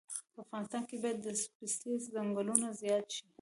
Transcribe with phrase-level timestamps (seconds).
[0.33, 1.27] په افغانستان کې باید د
[1.57, 3.25] پستې ځنګلونه زیات شي